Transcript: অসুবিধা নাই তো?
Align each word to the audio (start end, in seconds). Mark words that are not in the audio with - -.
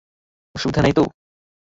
অসুবিধা 0.55 0.81
নাই 0.81 0.93
তো? 0.93 1.03